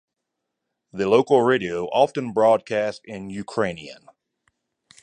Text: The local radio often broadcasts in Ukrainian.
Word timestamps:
The 0.91 1.07
local 1.07 1.43
radio 1.43 1.85
often 1.89 2.33
broadcasts 2.33 3.01
in 3.05 3.29
Ukrainian. 3.29 4.09